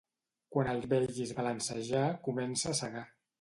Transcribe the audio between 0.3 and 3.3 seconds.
Quan el vegis balancejar, comença a segar.